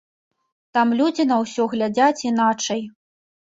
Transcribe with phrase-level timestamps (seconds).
[0.77, 2.87] Там людзі на ўсё глядзяць іначай.